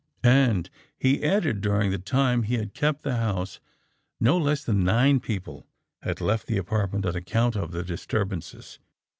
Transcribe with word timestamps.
'And,' 0.23 0.67
he 0.97 1.23
added, 1.23 1.61
'during 1.61 1.91
the 1.91 1.99
time 1.99 2.41
he 2.41 2.55
had 2.55 2.73
kept 2.73 3.03
the 3.03 3.17
house, 3.17 3.59
no 4.19 4.35
less 4.35 4.63
than 4.63 4.83
nine 4.83 5.19
people 5.19 5.67
had 6.01 6.19
left 6.19 6.47
the 6.47 6.57
apartment 6.57 7.05
on 7.05 7.15
account 7.15 7.55
of 7.55 7.71
the 7.71 7.83
disturbances. 7.83 8.79